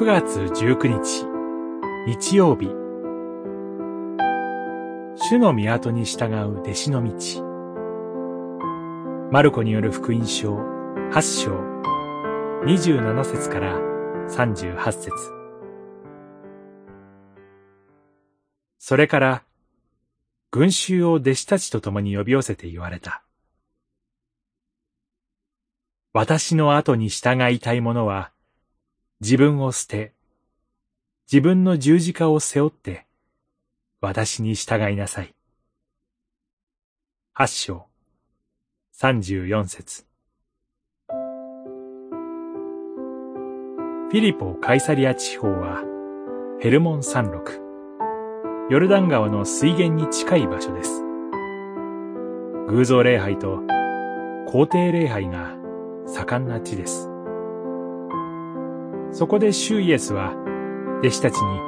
[0.00, 1.26] 9月19日。
[2.06, 2.68] 日曜日。
[5.14, 7.12] 主の御に従う弟子の道。
[9.30, 11.50] マルコによる福音書8章。
[12.64, 13.78] 27節から
[14.30, 15.10] 38節。
[18.78, 19.42] それから
[20.50, 23.22] 群衆を弟子たちと共に呼び寄せて言われた。
[26.14, 28.32] 私の後に従いたい者は、
[29.22, 30.14] 自分を捨て、
[31.30, 33.06] 自分の十字架を背負って、
[34.00, 35.34] 私に従いなさい。
[37.34, 37.86] 八章、
[38.92, 40.06] 三十四節。
[44.10, 45.84] フィリポ・カイサリア地方は、
[46.58, 47.60] ヘルモン山麓、
[48.70, 51.04] ヨルダン川の水源に近い場所です。
[52.68, 53.60] 偶像礼拝と
[54.46, 55.56] 皇帝礼拝が
[56.06, 57.09] 盛んな地です。
[59.12, 60.34] そこで主イエスは
[61.00, 61.60] 弟子たちに、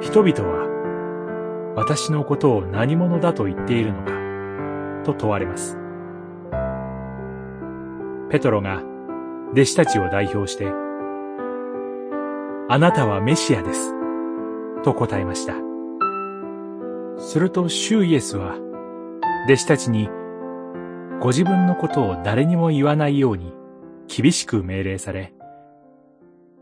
[0.00, 4.12] 人々は私のことを何者だと言っているのか、
[5.04, 5.76] と問われます。
[8.30, 8.82] ペトロが
[9.52, 10.66] 弟子たちを代表して、
[12.68, 13.92] あなたはメシアです、
[14.82, 15.54] と答えました。
[17.18, 18.56] すると主イエスは
[19.46, 20.08] 弟子たちに
[21.20, 23.52] ご自分のことを誰にも言わないように
[24.06, 25.34] 厳しく命令され、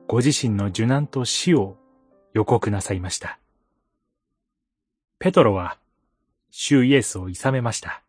[0.09, 1.77] ご自身の受難と死を
[2.33, 3.39] 予告なさいました。
[5.19, 5.77] ペトロは、
[6.51, 8.03] 主イエスを諌めました。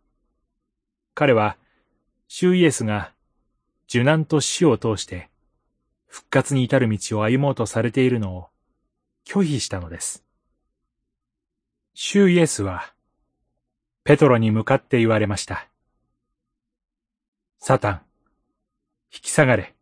[1.14, 1.58] 彼は、
[2.30, 3.12] 主イエスが
[3.90, 5.30] 受難と死を通して
[6.08, 8.48] 復活に至る道を歩もうとされているのを
[9.26, 10.24] 拒否したのです。
[11.94, 12.94] 主イエスは、
[14.06, 15.68] ペトロに向かって言われました。
[17.58, 18.02] サタン、
[19.14, 19.76] 引き下がれ。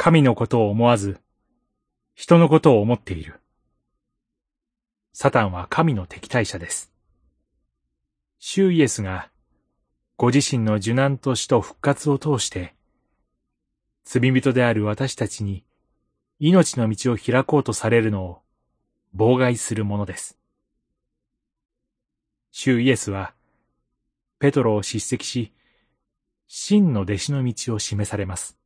[0.00, 1.20] 神のことを思わず、
[2.14, 3.40] 人のことを思っている。
[5.12, 6.92] サタンは神の敵対者です。
[8.38, 9.28] 主イエスが、
[10.16, 12.76] ご自身の受難と死と復活を通して、
[14.04, 15.64] 罪人である私たちに
[16.38, 18.42] 命の道を開こうとされるのを
[19.16, 20.38] 妨害するものです。
[22.52, 23.34] 主イエスは、
[24.38, 25.52] ペトロを叱責し、
[26.46, 28.57] 真の弟子の道を示されます。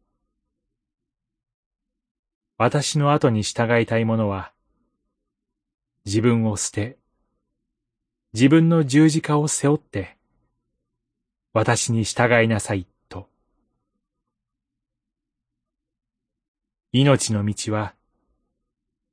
[2.65, 4.53] 私の後に従いたい者は、
[6.05, 6.97] 自分を捨て、
[8.34, 10.17] 自分の十字架を背負って、
[11.53, 13.28] 私に従いなさいと。
[16.93, 17.97] 命の道は、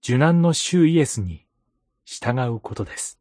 [0.04, 1.48] 受難の主イエスに
[2.06, 3.19] 従うことです。